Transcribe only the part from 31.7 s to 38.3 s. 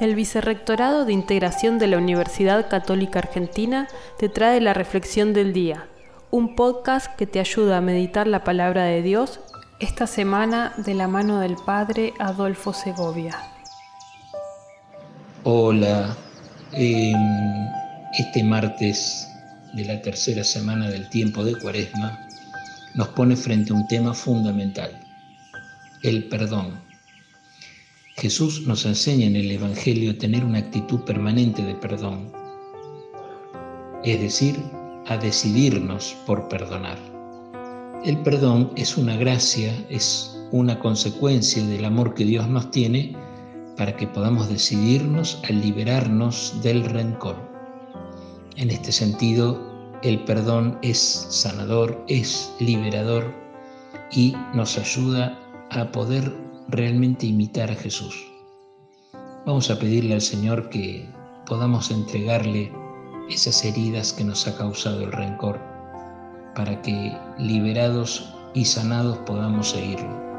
perdón, es decir, a decidirnos por perdonar. El